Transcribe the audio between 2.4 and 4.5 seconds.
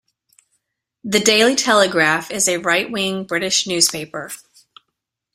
a right-wing British newspaper.